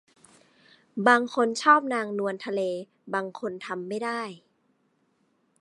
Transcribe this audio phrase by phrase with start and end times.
[1.07, 2.61] บางคนชอบนางนวลทะเล
[3.13, 4.21] บางคนทำไม่ได้